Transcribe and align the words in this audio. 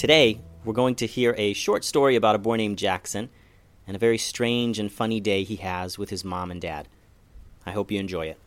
Today, 0.00 0.40
we're 0.64 0.72
going 0.72 0.94
to 0.94 1.06
hear 1.06 1.34
a 1.36 1.52
short 1.52 1.84
story 1.84 2.16
about 2.16 2.34
a 2.34 2.38
boy 2.38 2.56
named 2.56 2.78
Jackson 2.78 3.28
and 3.86 3.94
a 3.94 3.98
very 3.98 4.16
strange 4.16 4.78
and 4.78 4.90
funny 4.90 5.20
day 5.20 5.42
he 5.42 5.56
has 5.56 5.98
with 5.98 6.08
his 6.08 6.24
mom 6.24 6.50
and 6.50 6.58
dad. 6.58 6.88
I 7.66 7.72
hope 7.72 7.90
you 7.90 8.00
enjoy 8.00 8.28
it. 8.28 8.38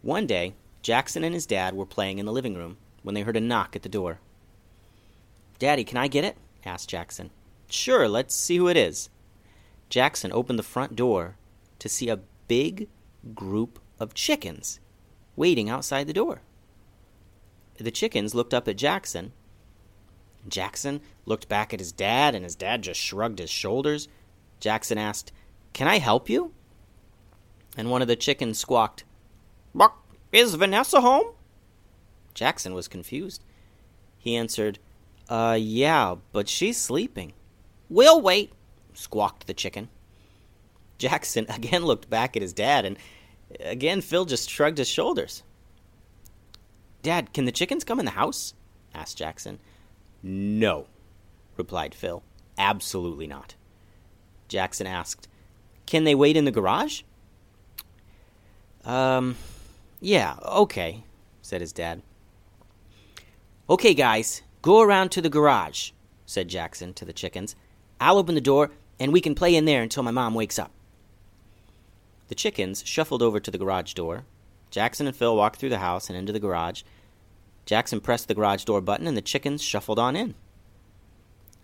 One 0.00 0.26
day, 0.26 0.54
Jackson 0.80 1.22
and 1.22 1.34
his 1.34 1.44
dad 1.44 1.74
were 1.74 1.84
playing 1.84 2.18
in 2.18 2.24
the 2.24 2.32
living 2.32 2.54
room 2.54 2.78
when 3.02 3.14
they 3.14 3.20
heard 3.20 3.36
a 3.36 3.42
knock 3.42 3.76
at 3.76 3.82
the 3.82 3.90
door. 3.90 4.20
Daddy, 5.58 5.84
can 5.84 5.98
I 5.98 6.08
get 6.08 6.24
it? 6.24 6.38
asked 6.64 6.88
Jackson. 6.88 7.28
Sure, 7.68 8.08
let's 8.08 8.34
see 8.34 8.56
who 8.56 8.68
it 8.68 8.76
is. 8.78 9.10
Jackson 9.90 10.32
opened 10.32 10.58
the 10.58 10.62
front 10.62 10.96
door 10.96 11.36
to 11.78 11.90
see 11.90 12.08
a 12.08 12.20
big 12.48 12.88
group 13.34 13.80
of 14.00 14.14
chickens 14.14 14.80
waiting 15.36 15.68
outside 15.68 16.06
the 16.06 16.14
door. 16.14 16.40
The 17.76 17.90
chickens 17.90 18.34
looked 18.34 18.54
up 18.54 18.68
at 18.68 18.76
Jackson. 18.76 19.32
Jackson 20.48 21.00
looked 21.26 21.48
back 21.48 21.72
at 21.72 21.80
his 21.80 21.92
dad, 21.92 22.34
and 22.34 22.44
his 22.44 22.54
dad 22.54 22.82
just 22.82 23.00
shrugged 23.00 23.38
his 23.38 23.50
shoulders. 23.50 24.08
Jackson 24.60 24.98
asked, 24.98 25.32
Can 25.72 25.88
I 25.88 25.98
help 25.98 26.28
you? 26.28 26.52
And 27.76 27.90
one 27.90 28.02
of 28.02 28.08
the 28.08 28.16
chickens 28.16 28.58
squawked, 28.58 29.04
Buck, 29.74 30.04
is 30.30 30.54
Vanessa 30.54 31.00
home? 31.00 31.32
Jackson 32.34 32.74
was 32.74 32.88
confused. 32.88 33.42
He 34.18 34.36
answered, 34.36 34.78
Uh, 35.28 35.56
yeah, 35.60 36.16
but 36.32 36.48
she's 36.48 36.76
sleeping. 36.76 37.32
We'll 37.88 38.20
wait, 38.20 38.52
squawked 38.92 39.46
the 39.46 39.54
chicken. 39.54 39.88
Jackson 40.98 41.46
again 41.48 41.84
looked 41.84 42.08
back 42.08 42.36
at 42.36 42.42
his 42.42 42.52
dad, 42.52 42.84
and 42.84 42.98
again 43.60 44.00
Phil 44.00 44.24
just 44.24 44.50
shrugged 44.50 44.78
his 44.78 44.88
shoulders. 44.88 45.42
Dad, 47.04 47.34
can 47.34 47.44
the 47.44 47.52
chickens 47.52 47.84
come 47.84 48.00
in 48.00 48.06
the 48.06 48.12
house? 48.12 48.54
asked 48.94 49.18
Jackson. 49.18 49.58
No, 50.22 50.86
replied 51.58 51.94
Phil. 51.94 52.22
Absolutely 52.56 53.26
not. 53.26 53.56
Jackson 54.48 54.86
asked, 54.86 55.28
Can 55.84 56.04
they 56.04 56.14
wait 56.14 56.34
in 56.34 56.46
the 56.46 56.50
garage? 56.50 57.02
Um, 58.86 59.36
yeah, 60.00 60.36
okay, 60.42 61.04
said 61.42 61.60
his 61.60 61.74
dad. 61.74 62.00
Okay, 63.68 63.92
guys, 63.92 64.40
go 64.62 64.80
around 64.80 65.10
to 65.10 65.20
the 65.20 65.28
garage, 65.28 65.90
said 66.24 66.48
Jackson 66.48 66.94
to 66.94 67.04
the 67.04 67.12
chickens. 67.12 67.54
I'll 68.00 68.16
open 68.16 68.34
the 68.34 68.40
door, 68.40 68.70
and 68.98 69.12
we 69.12 69.20
can 69.20 69.34
play 69.34 69.54
in 69.54 69.66
there 69.66 69.82
until 69.82 70.02
my 70.02 70.10
mom 70.10 70.32
wakes 70.32 70.58
up. 70.58 70.70
The 72.28 72.34
chickens 72.34 72.82
shuffled 72.86 73.20
over 73.20 73.40
to 73.40 73.50
the 73.50 73.58
garage 73.58 73.92
door. 73.92 74.24
Jackson 74.74 75.06
and 75.06 75.14
Phil 75.14 75.36
walked 75.36 75.60
through 75.60 75.68
the 75.68 75.78
house 75.78 76.08
and 76.08 76.18
into 76.18 76.32
the 76.32 76.40
garage. 76.40 76.82
Jackson 77.64 78.00
pressed 78.00 78.26
the 78.26 78.34
garage 78.34 78.64
door 78.64 78.80
button, 78.80 79.06
and 79.06 79.16
the 79.16 79.22
chickens 79.22 79.62
shuffled 79.62 80.00
on 80.00 80.16
in. 80.16 80.34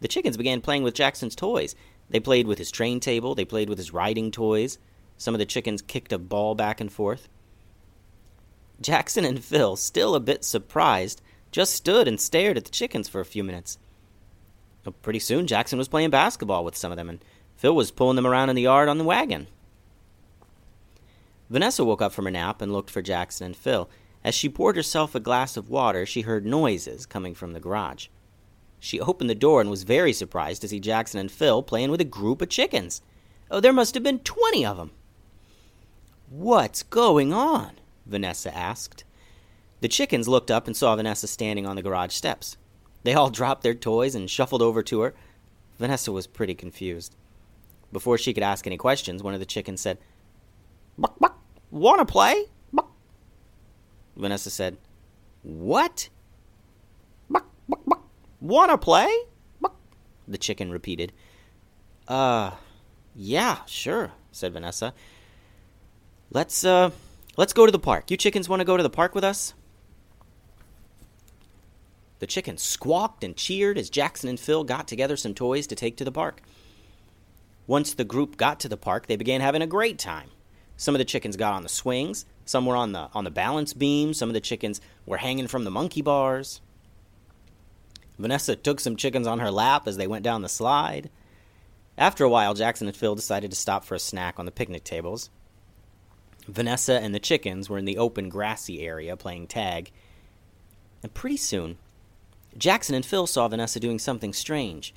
The 0.00 0.08
chickens 0.08 0.38
began 0.38 0.62
playing 0.62 0.84
with 0.84 0.94
Jackson's 0.94 1.36
toys. 1.36 1.76
They 2.08 2.18
played 2.18 2.46
with 2.46 2.56
his 2.56 2.70
train 2.70 3.00
table, 3.00 3.34
they 3.34 3.44
played 3.44 3.68
with 3.68 3.76
his 3.76 3.92
riding 3.92 4.30
toys. 4.30 4.78
Some 5.18 5.34
of 5.34 5.38
the 5.38 5.44
chickens 5.44 5.82
kicked 5.82 6.14
a 6.14 6.18
ball 6.18 6.54
back 6.54 6.80
and 6.80 6.90
forth. 6.90 7.28
Jackson 8.80 9.26
and 9.26 9.44
Phil, 9.44 9.76
still 9.76 10.14
a 10.14 10.20
bit 10.20 10.42
surprised, 10.42 11.20
just 11.52 11.74
stood 11.74 12.08
and 12.08 12.18
stared 12.18 12.56
at 12.56 12.64
the 12.64 12.70
chickens 12.70 13.06
for 13.06 13.20
a 13.20 13.26
few 13.26 13.44
minutes. 13.44 13.76
Pretty 15.02 15.18
soon, 15.18 15.46
Jackson 15.46 15.76
was 15.76 15.88
playing 15.88 16.08
basketball 16.08 16.64
with 16.64 16.74
some 16.74 16.90
of 16.90 16.96
them, 16.96 17.10
and 17.10 17.22
Phil 17.58 17.76
was 17.76 17.90
pulling 17.90 18.16
them 18.16 18.26
around 18.26 18.48
in 18.48 18.56
the 18.56 18.62
yard 18.62 18.88
on 18.88 18.96
the 18.96 19.04
wagon. 19.04 19.48
Vanessa 21.50 21.84
woke 21.84 22.02
up 22.02 22.12
from 22.12 22.24
her 22.24 22.30
nap 22.30 22.62
and 22.62 22.72
looked 22.72 22.90
for 22.90 23.02
Jackson 23.02 23.46
and 23.46 23.56
Phil. 23.56 23.88
As 24.24 24.34
she 24.34 24.48
poured 24.48 24.76
herself 24.76 25.14
a 25.14 25.20
glass 25.20 25.56
of 25.56 25.68
water, 25.68 26.06
she 26.06 26.22
heard 26.22 26.46
noises 26.46 27.04
coming 27.04 27.34
from 27.34 27.52
the 27.52 27.60
garage. 27.60 28.08
She 28.80 29.00
opened 29.00 29.28
the 29.30 29.34
door 29.34 29.60
and 29.60 29.70
was 29.70 29.82
very 29.82 30.12
surprised 30.12 30.62
to 30.62 30.68
see 30.68 30.80
Jackson 30.80 31.20
and 31.20 31.30
Phil 31.30 31.62
playing 31.62 31.90
with 31.90 32.00
a 32.00 32.04
group 32.04 32.42
of 32.42 32.48
chickens. 32.48 33.02
Oh, 33.50 33.60
there 33.60 33.72
must 33.72 33.94
have 33.94 34.02
been 34.02 34.20
twenty 34.20 34.64
of 34.64 34.78
them. 34.78 34.90
What's 36.30 36.82
going 36.82 37.32
on? 37.32 37.72
Vanessa 38.06 38.54
asked. 38.54 39.04
The 39.80 39.88
chickens 39.88 40.28
looked 40.28 40.50
up 40.50 40.66
and 40.66 40.76
saw 40.76 40.96
Vanessa 40.96 41.26
standing 41.26 41.66
on 41.66 41.76
the 41.76 41.82
garage 41.82 42.12
steps. 42.12 42.56
They 43.02 43.12
all 43.12 43.28
dropped 43.28 43.62
their 43.62 43.74
toys 43.74 44.14
and 44.14 44.30
shuffled 44.30 44.62
over 44.62 44.82
to 44.84 45.00
her. 45.00 45.14
Vanessa 45.78 46.10
was 46.10 46.26
pretty 46.26 46.54
confused. 46.54 47.14
Before 47.92 48.16
she 48.16 48.32
could 48.32 48.42
ask 48.42 48.66
any 48.66 48.78
questions, 48.78 49.22
one 49.22 49.34
of 49.34 49.40
the 49.40 49.46
chickens 49.46 49.82
said, 49.82 49.98
Buck, 50.98 51.18
buck, 51.18 51.38
wanna 51.70 52.04
play? 52.04 52.46
Buck. 52.72 52.90
Vanessa 54.16 54.50
said, 54.50 54.76
What? 55.42 56.08
Buck, 57.28 57.46
buck, 57.68 57.80
buck, 57.86 58.02
wanna 58.40 58.78
play? 58.78 59.12
Buck. 59.60 59.76
The 60.28 60.38
chicken 60.38 60.70
repeated. 60.70 61.12
Uh, 62.06 62.52
yeah, 63.14 63.58
sure, 63.66 64.12
said 64.32 64.52
Vanessa. 64.52 64.94
Let's, 66.30 66.64
uh, 66.64 66.90
let's 67.36 67.52
go 67.52 67.66
to 67.66 67.72
the 67.72 67.78
park. 67.78 68.10
You 68.10 68.16
chickens 68.16 68.48
want 68.48 68.60
to 68.60 68.64
go 68.64 68.76
to 68.76 68.82
the 68.82 68.90
park 68.90 69.14
with 69.14 69.24
us? 69.24 69.54
The 72.18 72.26
chickens 72.26 72.62
squawked 72.62 73.22
and 73.22 73.36
cheered 73.36 73.78
as 73.78 73.90
Jackson 73.90 74.28
and 74.28 74.40
Phil 74.40 74.64
got 74.64 74.88
together 74.88 75.16
some 75.16 75.34
toys 75.34 75.66
to 75.68 75.74
take 75.74 75.96
to 75.98 76.04
the 76.04 76.12
park. 76.12 76.42
Once 77.66 77.94
the 77.94 78.04
group 78.04 78.36
got 78.36 78.60
to 78.60 78.68
the 78.68 78.76
park, 78.76 79.06
they 79.06 79.16
began 79.16 79.40
having 79.40 79.62
a 79.62 79.66
great 79.66 79.98
time. 79.98 80.30
Some 80.76 80.94
of 80.94 80.98
the 80.98 81.04
chickens 81.04 81.36
got 81.36 81.54
on 81.54 81.62
the 81.62 81.68
swings, 81.68 82.26
some 82.44 82.66
were 82.66 82.76
on 82.76 82.92
the 82.92 83.08
on 83.14 83.24
the 83.24 83.30
balance 83.30 83.72
beam, 83.72 84.12
some 84.12 84.28
of 84.28 84.34
the 84.34 84.40
chickens 84.40 84.80
were 85.06 85.18
hanging 85.18 85.46
from 85.46 85.64
the 85.64 85.70
monkey 85.70 86.02
bars. 86.02 86.60
Vanessa 88.18 88.54
took 88.56 88.80
some 88.80 88.96
chickens 88.96 89.26
on 89.26 89.40
her 89.40 89.50
lap 89.50 89.86
as 89.86 89.96
they 89.96 90.06
went 90.06 90.24
down 90.24 90.42
the 90.42 90.48
slide. 90.48 91.10
After 91.96 92.24
a 92.24 92.28
while, 92.28 92.54
Jackson 92.54 92.86
and 92.86 92.96
Phil 92.96 93.14
decided 93.14 93.50
to 93.50 93.56
stop 93.56 93.84
for 93.84 93.94
a 93.94 94.00
snack 94.00 94.38
on 94.38 94.46
the 94.46 94.52
picnic 94.52 94.84
tables. 94.84 95.30
Vanessa 96.46 97.00
and 97.00 97.14
the 97.14 97.20
chickens 97.20 97.70
were 97.70 97.78
in 97.78 97.84
the 97.84 97.98
open 97.98 98.28
grassy 98.28 98.86
area 98.86 99.16
playing 99.16 99.46
tag. 99.46 99.90
And 101.02 101.14
pretty 101.14 101.36
soon, 101.36 101.78
Jackson 102.56 102.94
and 102.94 103.06
Phil 103.06 103.26
saw 103.26 103.48
Vanessa 103.48 103.80
doing 103.80 103.98
something 103.98 104.32
strange. 104.32 104.94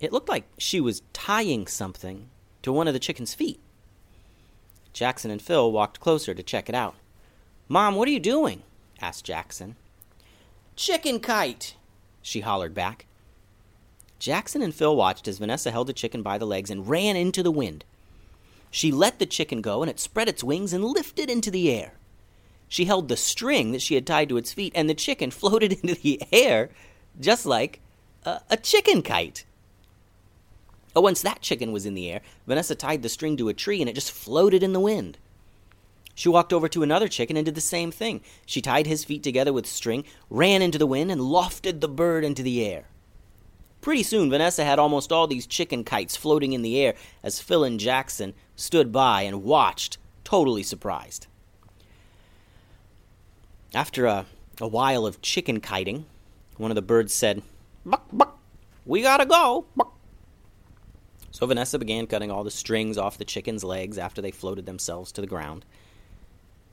It 0.00 0.12
looked 0.12 0.28
like 0.28 0.44
she 0.58 0.80
was 0.80 1.02
tying 1.12 1.66
something 1.66 2.28
to 2.62 2.72
one 2.72 2.88
of 2.88 2.94
the 2.94 3.00
chicken's 3.00 3.34
feet. 3.34 3.60
Jackson 4.98 5.30
and 5.30 5.40
Phil 5.40 5.70
walked 5.70 6.00
closer 6.00 6.34
to 6.34 6.42
check 6.42 6.68
it 6.68 6.74
out. 6.74 6.96
Mom, 7.68 7.94
what 7.94 8.08
are 8.08 8.10
you 8.10 8.18
doing? 8.18 8.64
asked 9.00 9.24
Jackson. 9.24 9.76
Chicken 10.74 11.20
kite, 11.20 11.76
she 12.20 12.40
hollered 12.40 12.74
back. 12.74 13.06
Jackson 14.18 14.60
and 14.60 14.74
Phil 14.74 14.96
watched 14.96 15.28
as 15.28 15.38
Vanessa 15.38 15.70
held 15.70 15.86
the 15.86 15.92
chicken 15.92 16.20
by 16.20 16.36
the 16.36 16.48
legs 16.48 16.68
and 16.68 16.88
ran 16.88 17.14
into 17.14 17.44
the 17.44 17.52
wind. 17.52 17.84
She 18.72 18.90
let 18.90 19.20
the 19.20 19.26
chicken 19.26 19.60
go, 19.60 19.84
and 19.84 19.88
it 19.88 20.00
spread 20.00 20.28
its 20.28 20.42
wings 20.42 20.72
and 20.72 20.82
lifted 20.82 21.30
into 21.30 21.52
the 21.52 21.70
air. 21.70 21.92
She 22.66 22.86
held 22.86 23.06
the 23.06 23.16
string 23.16 23.70
that 23.70 23.82
she 23.82 23.94
had 23.94 24.04
tied 24.04 24.28
to 24.30 24.36
its 24.36 24.52
feet, 24.52 24.72
and 24.74 24.90
the 24.90 24.94
chicken 24.94 25.30
floated 25.30 25.74
into 25.74 25.94
the 25.94 26.20
air 26.32 26.70
just 27.20 27.46
like 27.46 27.78
a, 28.24 28.40
a 28.50 28.56
chicken 28.56 29.02
kite. 29.02 29.44
Oh, 30.96 31.00
once 31.00 31.22
that 31.22 31.42
chicken 31.42 31.72
was 31.72 31.86
in 31.86 31.94
the 31.94 32.10
air, 32.10 32.20
Vanessa 32.46 32.74
tied 32.74 33.02
the 33.02 33.08
string 33.08 33.36
to 33.36 33.48
a 33.48 33.54
tree 33.54 33.80
and 33.80 33.88
it 33.88 33.94
just 33.94 34.12
floated 34.12 34.62
in 34.62 34.72
the 34.72 34.80
wind. 34.80 35.18
She 36.14 36.28
walked 36.28 36.52
over 36.52 36.68
to 36.70 36.82
another 36.82 37.06
chicken 37.06 37.36
and 37.36 37.46
did 37.46 37.54
the 37.54 37.60
same 37.60 37.92
thing. 37.92 38.22
She 38.44 38.60
tied 38.60 38.88
his 38.88 39.04
feet 39.04 39.22
together 39.22 39.52
with 39.52 39.66
string, 39.66 40.04
ran 40.28 40.62
into 40.62 40.76
the 40.76 40.86
wind, 40.86 41.12
and 41.12 41.20
lofted 41.20 41.80
the 41.80 41.88
bird 41.88 42.24
into 42.24 42.42
the 42.42 42.66
air. 42.66 42.86
Pretty 43.80 44.02
soon, 44.02 44.28
Vanessa 44.28 44.64
had 44.64 44.80
almost 44.80 45.12
all 45.12 45.28
these 45.28 45.46
chicken 45.46 45.84
kites 45.84 46.16
floating 46.16 46.52
in 46.52 46.62
the 46.62 46.80
air 46.80 46.94
as 47.22 47.40
Phil 47.40 47.62
and 47.62 47.78
Jackson 47.78 48.34
stood 48.56 48.90
by 48.90 49.22
and 49.22 49.44
watched, 49.44 49.98
totally 50.24 50.64
surprised. 50.64 51.28
After 53.72 54.06
a, 54.06 54.26
a 54.60 54.66
while 54.66 55.06
of 55.06 55.22
chicken 55.22 55.60
kiting, 55.60 56.06
one 56.56 56.72
of 56.72 56.74
the 56.74 56.82
birds 56.82 57.12
said, 57.12 57.42
Buck, 57.86 58.04
buck, 58.12 58.38
we 58.84 59.02
gotta 59.02 59.24
go. 59.24 59.66
Buck. 59.76 59.94
So 61.38 61.46
Vanessa 61.46 61.78
began 61.78 62.08
cutting 62.08 62.32
all 62.32 62.42
the 62.42 62.50
strings 62.50 62.98
off 62.98 63.16
the 63.16 63.24
chickens' 63.24 63.62
legs 63.62 63.96
after 63.96 64.20
they 64.20 64.32
floated 64.32 64.66
themselves 64.66 65.12
to 65.12 65.20
the 65.20 65.26
ground. 65.28 65.64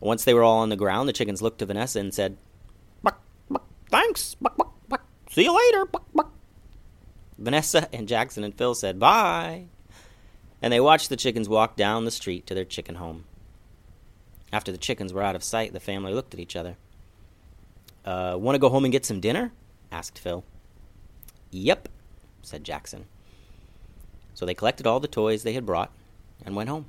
Once 0.00 0.24
they 0.24 0.34
were 0.34 0.42
all 0.42 0.58
on 0.58 0.68
the 0.68 0.76
ground, 0.76 1.08
the 1.08 1.14
chickens 1.14 1.40
looked 1.40 1.60
to 1.60 1.64
Vanessa 1.66 1.98
and 1.98 2.12
said, 2.12 2.36
Buck, 3.02 3.22
buck, 3.48 3.64
thanks, 3.90 4.34
buck, 4.34 4.58
buck, 4.58 4.74
buck. 4.86 5.02
See 5.30 5.44
you 5.44 5.56
later, 5.56 5.86
buck, 5.86 6.04
buck. 6.14 6.30
Vanessa 7.38 7.88
and 7.90 8.06
Jackson 8.06 8.44
and 8.44 8.54
Phil 8.54 8.74
said, 8.74 9.00
Bye. 9.00 9.64
And 10.60 10.70
they 10.70 10.80
watched 10.80 11.08
the 11.08 11.16
chickens 11.16 11.48
walk 11.48 11.74
down 11.74 12.04
the 12.04 12.10
street 12.10 12.46
to 12.46 12.54
their 12.54 12.66
chicken 12.66 12.96
home. 12.96 13.24
After 14.52 14.70
the 14.70 14.76
chickens 14.76 15.14
were 15.14 15.22
out 15.22 15.36
of 15.36 15.42
sight, 15.42 15.72
the 15.72 15.80
family 15.80 16.12
looked 16.12 16.34
at 16.34 16.40
each 16.40 16.54
other. 16.54 16.76
Uh, 18.04 18.36
want 18.38 18.56
to 18.56 18.60
go 18.60 18.68
home 18.68 18.84
and 18.84 18.92
get 18.92 19.06
some 19.06 19.20
dinner? 19.20 19.52
asked 19.90 20.18
Phil. 20.18 20.44
Yep, 21.50 21.88
said 22.42 22.62
Jackson. 22.62 23.06
So 24.40 24.46
they 24.46 24.54
collected 24.54 24.86
all 24.86 25.00
the 25.00 25.06
toys 25.06 25.42
they 25.42 25.52
had 25.52 25.66
brought 25.66 25.90
and 26.46 26.56
went 26.56 26.70
home. 26.70 26.86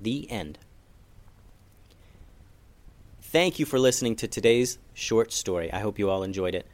The 0.00 0.30
end. 0.30 0.58
Thank 3.20 3.58
you 3.58 3.66
for 3.66 3.78
listening 3.78 4.16
to 4.16 4.26
today's 4.26 4.78
short 4.94 5.34
story. 5.34 5.70
I 5.70 5.80
hope 5.80 5.98
you 5.98 6.08
all 6.08 6.22
enjoyed 6.22 6.54
it. 6.54 6.66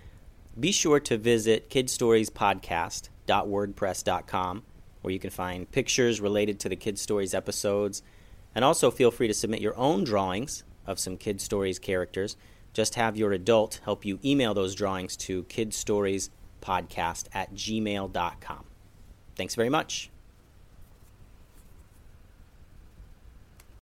Be 0.59 0.71
sure 0.71 1.01
to 1.01 1.19
visit 1.19 1.69
kidstoriespodcast.wordpress.com 1.69 4.63
where 5.03 5.13
you 5.13 5.19
can 5.19 5.31
find 5.31 5.73
pictures 5.73 6.21
related 6.21 6.61
to 6.61 6.69
the 6.69 6.77
Kid 6.77 6.97
Stories 6.97 7.35
episodes. 7.35 8.05
And 8.55 8.65
also 8.65 8.93
feel 8.93 9.11
free 9.11 9.27
to 9.27 9.35
submit 9.35 9.61
your 9.61 9.77
own 9.77 10.05
drawings 10.05 10.63
of 10.87 11.01
some 11.01 11.17
Kid 11.17 11.41
Stories 11.41 11.81
characters. 11.81 12.37
Just 12.73 12.95
have 12.95 13.17
your 13.17 13.33
adult 13.33 13.81
help 13.83 14.05
you 14.05 14.21
email 14.25 14.55
those 14.55 14.77
drawings 14.77 15.17
to 15.17 15.43
kidstoriespodcast 16.61 17.29
at 17.33 17.55
gmail.com. 17.55 18.65
Thanks 19.37 19.55
very 19.55 19.69
much. 19.69 20.11